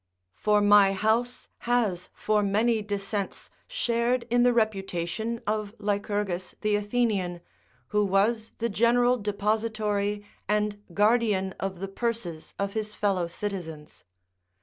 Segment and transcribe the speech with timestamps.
[0.33, 7.39] For my house has for many descents shared in the reputation of Lycurgus the Athenian,
[7.89, 14.03] who was the general depository and guardian of the purses of his fellow citizens.